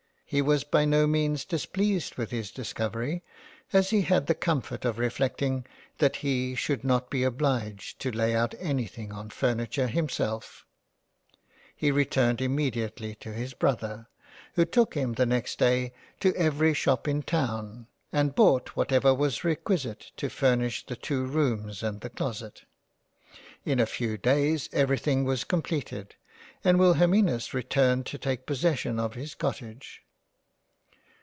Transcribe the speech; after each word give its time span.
He 0.33 0.41
was 0.41 0.63
by 0.63 0.85
no 0.85 1.07
means 1.07 1.43
displeased 1.43 2.15
with 2.15 2.29
this 2.29 2.51
discovery, 2.51 3.21
as 3.73 3.89
he 3.89 4.03
had 4.03 4.27
the 4.27 4.33
comfort 4.33 4.85
of 4.85 4.97
reflecting 4.97 5.65
that 5.97 6.15
he 6.23 6.55
should 6.55 6.85
not 6.85 7.09
be 7.09 7.25
obliged 7.25 7.99
to 7.99 8.11
lay 8.13 8.33
out 8.33 8.55
anything 8.57 9.11
on 9.11 9.29
furniture 9.29 9.87
himself—. 9.87 10.65
He 11.75 11.91
returned 11.91 12.39
immediately 12.39 13.13
to 13.15 13.33
his 13.33 13.53
Brother, 13.53 14.07
who 14.53 14.63
took 14.63 14.93
him 14.93 15.15
the 15.15 15.25
next 15.25 15.59
day 15.59 15.91
to 16.21 16.33
every 16.37 16.73
Shop 16.73 17.09
in 17.09 17.23
Town, 17.23 17.87
and 18.13 18.33
bought 18.33 18.73
what 18.77 18.93
ever 18.93 19.13
was 19.13 19.43
requisite 19.43 20.13
to 20.15 20.29
furnish 20.29 20.85
the 20.85 20.95
two 20.95 21.25
rooms 21.25 21.83
and 21.83 21.99
the 21.99 22.09
Closet, 22.09 22.61
In 23.65 23.81
a 23.81 23.85
few 23.85 24.17
days 24.17 24.69
everything 24.71 25.25
was 25.25 25.43
completed, 25.43 26.15
and 26.63 26.79
Wilhelminus 26.79 27.53
returned 27.53 28.05
to 28.05 28.17
take 28.17 28.45
possession 28.45 28.97
of 28.97 29.15
his 29.15 29.35
Cottage. 29.35 30.03